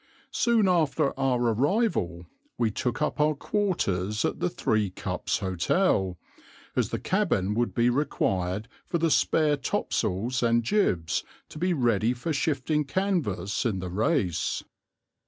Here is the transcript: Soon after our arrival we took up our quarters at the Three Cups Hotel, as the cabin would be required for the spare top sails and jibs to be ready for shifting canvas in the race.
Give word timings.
Soon 0.31 0.67
after 0.67 1.13
our 1.19 1.39
arrival 1.39 2.25
we 2.57 2.71
took 2.71 3.03
up 3.03 3.19
our 3.21 3.35
quarters 3.35 4.25
at 4.25 4.39
the 4.39 4.49
Three 4.49 4.89
Cups 4.89 5.37
Hotel, 5.37 6.17
as 6.75 6.89
the 6.89 6.97
cabin 6.97 7.53
would 7.53 7.75
be 7.75 7.87
required 7.91 8.67
for 8.87 8.97
the 8.97 9.11
spare 9.11 9.57
top 9.57 9.93
sails 9.93 10.41
and 10.41 10.63
jibs 10.63 11.23
to 11.49 11.59
be 11.59 11.75
ready 11.75 12.15
for 12.15 12.33
shifting 12.33 12.83
canvas 12.83 13.63
in 13.63 13.77
the 13.77 13.91
race. 13.91 14.63